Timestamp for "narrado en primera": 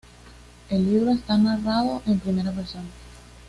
1.37-2.51